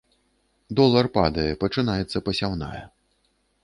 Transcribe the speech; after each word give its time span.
Долар 0.79 1.09
падае, 1.19 1.47
пачынаецца 1.67 2.17
пасяўная. 2.31 2.81